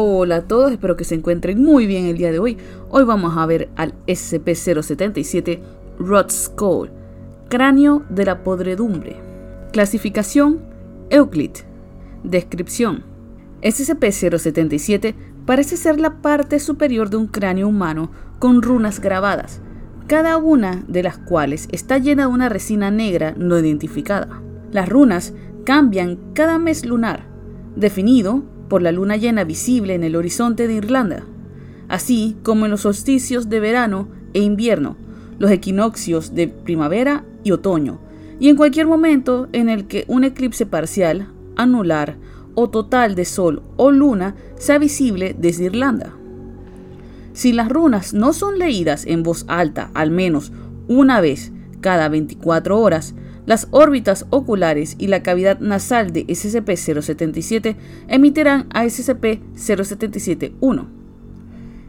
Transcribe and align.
Hola 0.00 0.36
a 0.36 0.42
todos, 0.42 0.70
espero 0.70 0.96
que 0.96 1.02
se 1.02 1.16
encuentren 1.16 1.60
muy 1.60 1.88
bien 1.88 2.06
el 2.06 2.18
día 2.18 2.30
de 2.30 2.38
hoy. 2.38 2.56
Hoy 2.88 3.02
vamos 3.02 3.36
a 3.36 3.44
ver 3.46 3.68
al 3.74 3.94
SCP-077 4.06 5.58
Rod 5.98 6.30
Skull, 6.30 6.92
cráneo 7.48 8.04
de 8.08 8.24
la 8.24 8.44
podredumbre. 8.44 9.16
Clasificación 9.72 10.60
Euclid. 11.10 11.50
Descripción. 12.22 13.02
SCP-077 13.60 15.16
parece 15.44 15.76
ser 15.76 15.98
la 15.98 16.22
parte 16.22 16.60
superior 16.60 17.10
de 17.10 17.16
un 17.16 17.26
cráneo 17.26 17.66
humano 17.66 18.12
con 18.38 18.62
runas 18.62 19.00
grabadas, 19.00 19.60
cada 20.06 20.36
una 20.36 20.84
de 20.86 21.02
las 21.02 21.18
cuales 21.18 21.66
está 21.72 21.98
llena 21.98 22.28
de 22.28 22.32
una 22.34 22.48
resina 22.48 22.92
negra 22.92 23.34
no 23.36 23.58
identificada. 23.58 24.42
Las 24.70 24.88
runas 24.88 25.34
cambian 25.64 26.20
cada 26.34 26.60
mes 26.60 26.86
lunar, 26.86 27.26
definido 27.74 28.44
por 28.68 28.82
la 28.82 28.92
luna 28.92 29.16
llena 29.16 29.44
visible 29.44 29.94
en 29.94 30.04
el 30.04 30.16
horizonte 30.16 30.66
de 30.66 30.74
Irlanda, 30.74 31.24
así 31.88 32.36
como 32.42 32.64
en 32.66 32.70
los 32.70 32.82
solsticios 32.82 33.48
de 33.48 33.60
verano 33.60 34.08
e 34.34 34.40
invierno, 34.40 34.96
los 35.38 35.50
equinoccios 35.50 36.34
de 36.34 36.48
primavera 36.48 37.24
y 37.44 37.52
otoño, 37.52 37.98
y 38.40 38.48
en 38.48 38.56
cualquier 38.56 38.86
momento 38.86 39.48
en 39.52 39.68
el 39.68 39.86
que 39.86 40.04
un 40.08 40.24
eclipse 40.24 40.66
parcial, 40.66 41.28
anular 41.56 42.16
o 42.54 42.70
total 42.70 43.14
de 43.14 43.24
sol 43.24 43.62
o 43.76 43.90
luna 43.90 44.34
sea 44.56 44.78
visible 44.78 45.34
desde 45.38 45.64
Irlanda. 45.64 46.14
Si 47.32 47.52
las 47.52 47.68
runas 47.68 48.14
no 48.14 48.32
son 48.32 48.58
leídas 48.58 49.06
en 49.06 49.22
voz 49.22 49.44
alta 49.48 49.90
al 49.94 50.10
menos 50.10 50.52
una 50.88 51.20
vez 51.20 51.52
cada 51.80 52.08
24 52.08 52.80
horas, 52.80 53.14
las 53.48 53.66
órbitas 53.70 54.26
oculares 54.28 54.94
y 54.98 55.06
la 55.06 55.22
cavidad 55.22 55.58
nasal 55.58 56.12
de 56.12 56.26
SCP-077 56.26 57.76
emitirán 58.08 58.66
a 58.74 58.84
SCP-077-1. 58.84 60.84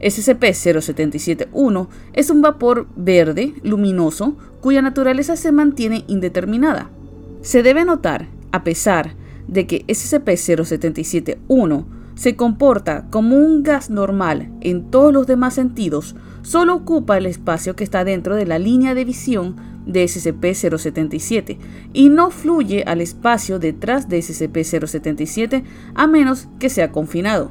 SCP-077-1 0.00 1.88
es 2.14 2.30
un 2.30 2.40
vapor 2.40 2.86
verde 2.96 3.52
luminoso 3.62 4.38
cuya 4.62 4.80
naturaleza 4.80 5.36
se 5.36 5.52
mantiene 5.52 6.04
indeterminada. 6.06 6.88
Se 7.42 7.62
debe 7.62 7.84
notar, 7.84 8.28
a 8.50 8.64
pesar 8.64 9.14
de 9.46 9.66
que 9.66 9.84
SCP-077-1 9.88 11.84
se 12.14 12.34
comporta 12.34 13.08
como 13.10 13.36
un 13.36 13.62
gas 13.62 13.90
normal 13.90 14.50
en 14.62 14.90
todos 14.90 15.12
los 15.12 15.26
demás 15.26 15.52
sentidos, 15.52 16.16
solo 16.40 16.76
ocupa 16.76 17.18
el 17.18 17.26
espacio 17.26 17.76
que 17.76 17.84
está 17.84 18.04
dentro 18.04 18.36
de 18.36 18.46
la 18.46 18.58
línea 18.58 18.94
de 18.94 19.04
visión 19.04 19.71
de 19.86 20.04
SCP-077 20.04 21.58
y 21.92 22.08
no 22.08 22.30
fluye 22.30 22.84
al 22.86 23.00
espacio 23.00 23.58
detrás 23.58 24.08
de 24.08 24.18
SCP-077 24.18 25.64
a 25.94 26.06
menos 26.06 26.48
que 26.58 26.68
sea 26.68 26.92
confinado. 26.92 27.50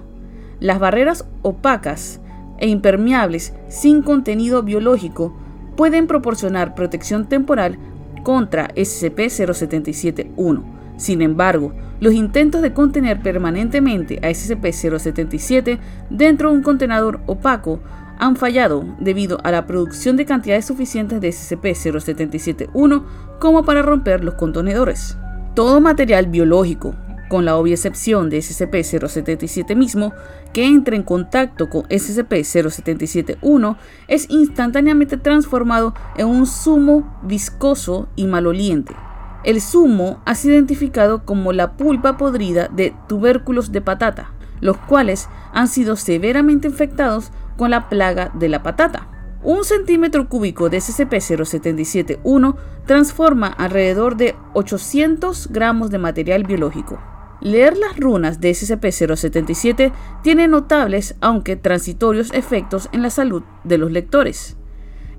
Las 0.60 0.80
barreras 0.80 1.26
opacas 1.42 2.22
e 2.60 2.68
impermeables 2.68 3.54
sin 3.68 4.02
contenido 4.04 4.64
biológico 4.64 5.36
pueden 5.76 6.08
proporcionar 6.08 6.76
protección 6.76 7.28
temporal 7.28 7.78
contra 8.24 8.68
SCP-077-1. 8.76 10.64
Sin 10.98 11.22
embargo, 11.24 11.74
los 12.00 12.14
intentos 12.14 12.62
de 12.62 12.74
contener 12.74 13.22
permanentemente 13.22 14.20
a 14.22 14.30
SCP-077 14.30 15.80
dentro 16.12 16.52
de 16.52 16.58
un 16.58 16.64
contenedor 16.64 17.22
opaco 17.26 17.80
han 18.22 18.36
fallado 18.36 18.86
debido 19.00 19.40
a 19.44 19.50
la 19.50 19.66
producción 19.66 20.16
de 20.16 20.28
cantidades 20.28 20.66
suficientes 20.66 21.20
de 21.20 21.30
SCP-077-1 21.30 23.04
como 23.40 23.66
para 23.66 23.82
romper 23.82 24.24
los 24.24 24.36
contenedores. 24.36 25.18
Todo 25.56 25.82
material 25.82 26.28
biológico, 26.28 26.96
con 27.30 27.46
la 27.46 27.56
obvia 27.56 27.74
excepción 27.74 28.30
de 28.30 28.38
SCP-077 28.38 29.76
mismo, 29.76 30.14
que 30.54 30.68
entre 30.68 30.98
en 30.98 31.02
contacto 31.02 31.68
con 31.68 31.82
SCP-077-1 31.86 33.78
es 34.08 34.30
instantáneamente 34.30 35.18
transformado 35.18 35.96
en 36.16 36.28
un 36.28 36.46
zumo 36.46 37.20
viscoso 37.24 38.08
y 38.16 38.28
maloliente. 38.28 38.96
El 39.44 39.62
zumo 39.62 40.22
ha 40.26 40.36
sido 40.36 40.54
identificado 40.54 41.26
como 41.26 41.54
la 41.54 41.72
pulpa 41.76 42.18
podrida 42.18 42.68
de 42.68 42.94
tubérculos 43.08 43.72
de 43.72 43.82
patata, 43.82 44.32
los 44.60 44.78
cuales 44.78 45.28
han 45.54 45.68
sido 45.68 45.96
severamente 45.96 46.68
infectados 46.68 47.32
con 47.62 47.70
la 47.70 47.90
plaga 47.90 48.32
de 48.34 48.50
la 48.50 48.64
patata. 48.64 49.08
Un 49.44 49.64
centímetro 49.66 50.28
cúbico 50.28 50.72
de 50.72 50.80
SCP-077-1 50.80 52.56
transforma 52.88 53.50
alrededor 53.50 54.18
de 54.18 54.34
800 54.56 55.50
gramos 55.52 55.92
de 55.92 56.00
material 56.00 56.44
biológico. 56.44 57.00
Leer 57.40 57.78
las 57.78 57.98
runas 57.98 58.42
de 58.42 58.50
SCP-077 58.50 59.92
tiene 60.24 60.48
notables, 60.48 61.14
aunque 61.22 61.56
transitorios, 61.56 62.34
efectos 62.34 62.90
en 62.94 63.04
la 63.04 63.12
salud 63.12 63.44
de 63.64 63.78
los 63.78 63.92
lectores. 63.92 64.58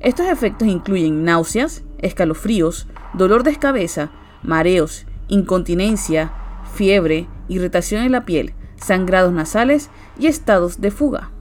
Estos 0.01 0.27
efectos 0.27 0.67
incluyen 0.67 1.23
náuseas, 1.23 1.85
escalofríos, 1.99 2.89
dolor 3.15 3.45
de 3.45 3.55
cabeza, 3.55 4.11
mareos, 4.43 5.07
incontinencia, 5.29 6.33
fiebre, 6.75 7.29
irritación 7.47 8.03
en 8.03 8.11
la 8.11 8.25
piel, 8.25 8.53
sangrados 8.75 9.33
nasales 9.33 9.91
y 10.19 10.27
estados 10.27 10.81
de 10.81 10.91
fuga. 10.91 11.32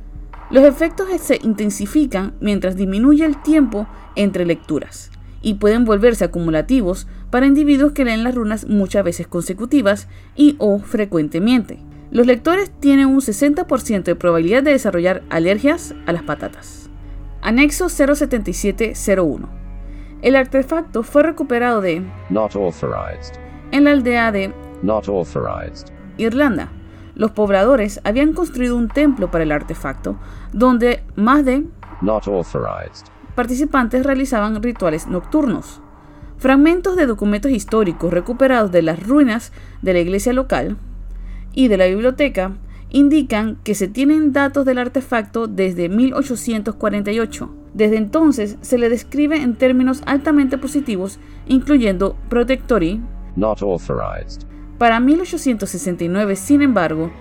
Los 0.51 0.65
efectos 0.65 1.07
se 1.21 1.39
intensifican 1.43 2.33
mientras 2.41 2.75
disminuye 2.75 3.23
el 3.23 3.41
tiempo 3.41 3.87
entre 4.15 4.45
lecturas 4.45 5.09
y 5.41 5.55
pueden 5.55 5.85
volverse 5.85 6.25
acumulativos 6.25 7.07
para 7.29 7.45
individuos 7.45 7.93
que 7.93 8.03
leen 8.03 8.25
las 8.25 8.35
runas 8.35 8.67
muchas 8.67 9.05
veces 9.05 9.27
consecutivas 9.27 10.09
y 10.35 10.55
o 10.59 10.79
frecuentemente. 10.79 11.79
Los 12.11 12.27
lectores 12.27 12.69
tienen 12.81 13.07
un 13.07 13.21
60% 13.21 14.03
de 14.03 14.15
probabilidad 14.15 14.61
de 14.61 14.71
desarrollar 14.71 15.23
alergias 15.29 15.95
a 16.05 16.11
las 16.11 16.23
patatas. 16.23 16.89
Anexo 17.41 17.87
07701. 17.87 19.49
El 20.21 20.35
artefacto 20.35 21.03
fue 21.03 21.23
recuperado 21.23 21.79
de 21.79 22.03
en 23.71 23.83
la 23.85 23.91
aldea 23.91 24.31
de 24.33 24.53
Irlanda, 26.17 26.69
los 27.21 27.29
pobladores 27.29 28.01
habían 28.03 28.33
construido 28.33 28.75
un 28.75 28.87
templo 28.87 29.29
para 29.29 29.43
el 29.43 29.51
artefacto, 29.51 30.17
donde 30.53 31.03
más 31.15 31.45
de 31.45 31.65
participantes 33.35 34.03
realizaban 34.03 34.63
rituales 34.63 35.05
nocturnos. 35.05 35.81
Fragmentos 36.39 36.95
de 36.95 37.05
documentos 37.05 37.51
históricos 37.51 38.11
recuperados 38.11 38.71
de 38.71 38.81
las 38.81 39.05
ruinas 39.05 39.53
de 39.83 39.93
la 39.93 39.99
iglesia 39.99 40.33
local 40.33 40.77
y 41.53 41.67
de 41.67 41.77
la 41.77 41.85
biblioteca 41.85 42.53
indican 42.89 43.57
que 43.63 43.75
se 43.75 43.87
tienen 43.87 44.33
datos 44.33 44.65
del 44.65 44.79
artefacto 44.79 45.45
desde 45.45 45.89
1848. 45.89 47.53
Desde 47.75 47.97
entonces 47.97 48.57
se 48.61 48.79
le 48.79 48.89
describe 48.89 49.37
en 49.39 49.57
términos 49.57 50.01
altamente 50.07 50.57
positivos, 50.57 51.19
incluyendo 51.47 52.17
protectory, 52.29 52.99
para 54.81 54.99
1869, 54.99 56.35
sin 56.35 56.63
embargo, 56.63 57.11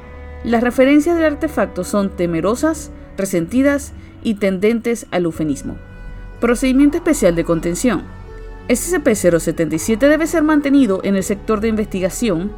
las 0.44 0.62
referencias 0.62 1.16
del 1.16 1.34
artefacto 1.34 1.84
son 1.84 2.08
temerosas, 2.08 2.90
resentidas 3.18 3.92
y 4.22 4.36
tendentes 4.36 5.06
al 5.10 5.26
eufemismo. 5.26 5.76
Procedimiento 6.40 6.96
especial 6.96 7.36
de 7.36 7.44
contención. 7.44 8.04
SCP-077 8.70 9.98
debe 9.98 10.26
ser 10.26 10.42
mantenido 10.42 11.00
en 11.04 11.16
el 11.16 11.22
sector 11.22 11.60
de 11.60 11.68
investigación 11.68 12.50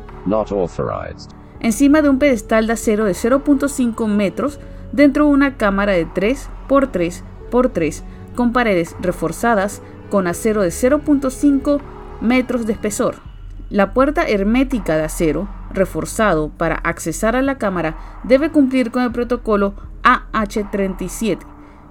encima 1.58 2.00
de 2.00 2.08
un 2.08 2.20
pedestal 2.20 2.68
de 2.68 2.74
acero 2.74 3.04
de 3.04 3.14
0.5 3.14 4.06
metros 4.06 4.60
dentro 4.92 5.24
de 5.24 5.32
una 5.32 5.56
cámara 5.56 5.94
de 5.94 6.04
3 6.04 6.48
x 6.70 6.88
3 6.92 7.24
x 7.50 7.70
3 7.72 8.04
con 8.36 8.52
paredes 8.52 8.94
reforzadas 9.00 9.82
con 10.10 10.28
acero 10.28 10.62
de 10.62 10.68
0.5 10.68 11.80
metros 12.20 12.66
de 12.66 12.74
espesor. 12.74 13.31
La 13.72 13.94
puerta 13.94 14.28
hermética 14.28 14.98
de 14.98 15.04
acero, 15.04 15.48
reforzado 15.72 16.50
para 16.50 16.74
accesar 16.74 17.36
a 17.36 17.40
la 17.40 17.56
cámara, 17.56 17.96
debe 18.22 18.50
cumplir 18.50 18.90
con 18.90 19.02
el 19.02 19.12
protocolo 19.12 19.72
AH-37 20.02 21.38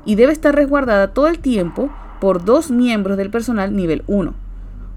y 0.06 0.14
debe 0.14 0.32
estar 0.32 0.54
resguardada 0.54 1.12
todo 1.12 1.28
el 1.28 1.40
tiempo 1.40 1.90
por 2.20 2.46
dos 2.46 2.70
miembros 2.70 3.18
del 3.18 3.32
personal 3.32 3.76
nivel 3.76 4.04
1. 4.06 4.36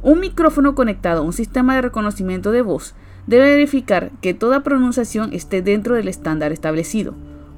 Un 0.03 0.21
micrófono 0.21 0.75
conectado 0.75 1.23
a 1.23 1.25
un 1.25 1.33
sistema 1.33 1.75
de 1.75 1.81
reconocimiento 1.81 2.53
de 2.53 2.61
voz 2.61 2.95
debe 3.27 3.55
verificar 3.55 4.11
que 4.21 4.35
toda 4.35 4.63
pronunciación 4.63 5.33
esté 5.33 5.63
dentro 5.63 5.95
del 5.95 6.09
estándar 6.09 6.53
establecido. 6.53 7.15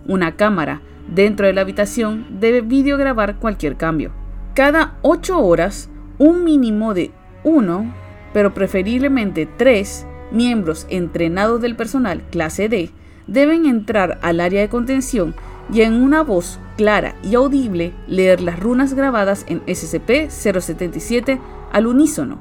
Una 0.07 0.37
cámara 0.37 0.83
dentro 1.13 1.49
de 1.49 1.53
la 1.53 1.63
habitación 1.63 2.27
debe 2.39 2.61
videograbar 2.61 3.41
cualquier 3.41 3.77
cambio. 3.77 4.13
Cada 4.55 4.95
8 5.03 5.37
horas, 5.41 5.91
un 6.19 6.45
mínimo 6.45 6.95
de 6.95 7.11
1 7.43 8.06
pero 8.37 8.53
preferiblemente 8.53 9.47
tres 9.47 10.07
miembros 10.31 10.87
entrenados 10.91 11.59
del 11.63 11.75
personal 11.75 12.21
clase 12.31 12.69
D 12.69 12.91
deben 13.27 13.65
entrar 13.65 14.19
al 14.21 14.41
área 14.41 14.61
de 14.61 14.69
contención 14.69 15.35
y 15.73 15.81
en 15.81 15.95
una 15.95 16.23
voz 16.23 16.61
clara 16.77 17.15
y 17.23 17.35
audible 17.35 17.95
leer 18.07 18.43
las 18.43 18.61
runas 18.61 18.93
grabadas 18.93 19.47
en 19.49 19.65
SCP-077 19.65 21.41
al 21.73 21.87
unísono. 21.87 22.39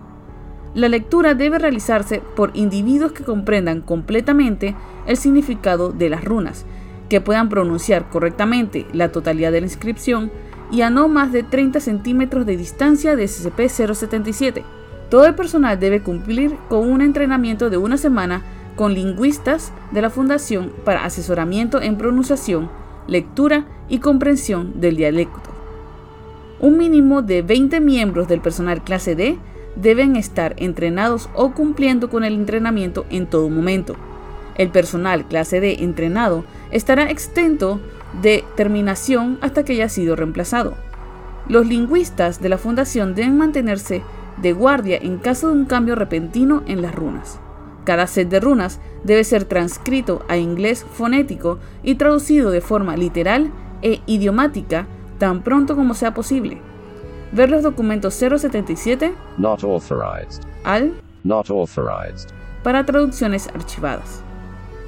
La 0.74 0.90
lectura 0.90 1.34
debe 1.34 1.60
realizarse 1.60 2.22
por 2.36 2.52
individuos 2.56 3.14
que 3.14 3.24
comprendan 3.24 3.80
completamente 3.80 4.76
el 5.08 5.16
significado 5.16 5.94
de 5.94 6.10
las 6.10 6.26
runas 6.26 6.66
que 7.08 7.22
puedan 7.22 7.48
pronunciar 7.48 8.10
correctamente 8.10 8.86
la 8.92 9.14
totalidad 9.14 9.54
de 9.54 9.62
la 9.62 9.68
inscripción 9.68 10.30
y 10.74 10.82
a 10.82 10.90
no 10.90 11.08
más 11.08 11.32
de 11.32 11.44
30 11.44 11.80
centímetros 11.80 12.46
de 12.46 12.58
distancia 12.58 13.16
de 13.16 13.24
SCP-077. 13.24 14.66
Todo 15.10 15.26
el 15.26 15.36
personal 15.36 15.80
debe 15.80 16.02
cumplir 16.02 16.56
con 16.68 16.90
un 16.90 17.02
entrenamiento 17.02 17.70
de 17.70 17.78
una 17.78 17.98
semana 17.98 18.42
con 18.76 18.94
lingüistas 18.94 19.72
de 19.92 20.02
la 20.02 20.10
Fundación 20.10 20.74
para 20.84 21.06
asesoramiento 21.06 21.82
en 21.82 21.98
pronunciación, 21.98 22.70
lectura 23.08 23.66
y 23.88 24.00
comprensión 24.00 24.82
del 24.82 24.98
dialecto. 24.98 25.50
Un 26.60 26.78
mínimo 26.78 27.22
de 27.22 27.42
20 27.42 27.80
miembros 27.80 28.28
del 28.28 28.42
personal 28.42 28.84
clase 28.84 29.16
D 29.16 29.38
deben 29.76 30.16
estar 30.16 30.56
entrenados 30.58 31.30
o 31.36 31.52
cumpliendo 31.52 32.10
con 32.10 32.24
el 32.24 32.34
entrenamiento 32.34 33.06
en 33.10 33.28
todo 33.28 33.50
momento. 33.50 33.96
El 34.56 34.70
personal 34.70 35.28
clase 35.28 35.60
D 35.60 35.84
entrenado 35.84 36.46
estará 36.72 37.12
extento 37.12 37.80
de 38.22 38.44
terminación 38.56 39.38
hasta 39.42 39.64
que 39.64 39.74
haya 39.74 39.90
sido 39.90 40.16
reemplazado. 40.16 40.76
Los 41.48 41.68
lingüistas 41.68 42.42
de 42.42 42.50
la 42.50 42.58
fundación 42.58 43.16
deben 43.16 43.38
mantenerse 43.38 44.02
de 44.38 44.54
guardia 44.54 44.98
en 44.98 45.18
caso 45.18 45.48
de 45.48 45.54
un 45.54 45.66
cambio 45.66 45.96
repentino 45.96 46.64
en 46.68 46.82
las 46.82 46.94
runas. 46.96 47.40
Cada 47.84 48.08
set 48.08 48.30
de 48.30 48.40
runas 48.40 48.80
debe 49.04 49.24
ser 49.24 49.46
transcrito 49.46 50.24
a 50.28 50.38
inglés 50.38 50.86
fonético 50.94 51.60
y 51.84 51.96
traducido 51.96 52.50
de 52.52 52.62
forma 52.62 52.98
literal 52.98 53.52
e 53.84 54.02
idiomática 54.08 54.88
tan 55.20 55.44
pronto 55.44 55.76
como 55.76 55.94
sea 55.94 56.14
posible. 56.14 56.58
Ver 57.32 57.50
los 57.52 57.62
documentos 57.64 58.14
077 58.16 59.14
Not 59.38 59.64
authorized. 59.64 60.42
al 60.64 60.94
Not 61.24 61.50
authorized. 61.52 62.30
para 62.64 62.86
traducciones 62.86 63.48
archivadas. 63.54 64.22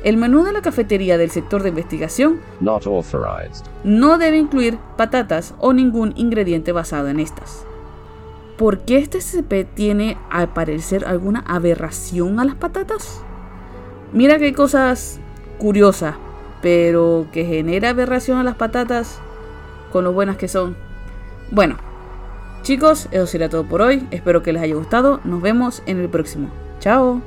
El 0.03 0.17
menú 0.17 0.43
de 0.43 0.53
la 0.53 0.61
cafetería 0.61 1.17
del 1.19 1.29
sector 1.31 1.61
de 1.61 1.69
investigación 1.69 2.39
Not 2.59 2.87
authorized. 2.87 3.65
no 3.83 4.17
debe 4.17 4.37
incluir 4.37 4.79
patatas 4.95 5.53
o 5.59 5.73
ningún 5.73 6.13
ingrediente 6.15 6.71
basado 6.71 7.09
en 7.09 7.19
estas. 7.19 7.66
¿Por 8.57 8.79
qué 8.79 8.97
este 8.97 9.21
SCP 9.21 9.71
tiene 9.75 10.17
al 10.31 10.49
parecer 10.49 11.05
alguna 11.05 11.41
aberración 11.41 12.39
a 12.39 12.45
las 12.45 12.55
patatas? 12.55 13.21
Mira 14.13 14.39
que 14.39 14.45
hay 14.45 14.53
cosas 14.53 15.19
curiosas, 15.59 16.15
pero 16.61 17.27
que 17.31 17.45
genera 17.45 17.89
aberración 17.89 18.39
a 18.39 18.43
las 18.43 18.55
patatas 18.55 19.19
con 19.91 20.03
lo 20.03 20.11
buenas 20.11 20.37
que 20.37 20.47
son. 20.47 20.75
Bueno, 21.51 21.77
chicos, 22.63 23.07
eso 23.11 23.27
será 23.27 23.47
todo 23.47 23.63
por 23.63 23.81
hoy. 23.81 24.07
Espero 24.09 24.41
que 24.41 24.53
les 24.53 24.63
haya 24.63 24.75
gustado. 24.75 25.19
Nos 25.23 25.41
vemos 25.41 25.83
en 25.85 25.99
el 25.99 26.09
próximo. 26.09 26.49
Chao. 26.79 27.21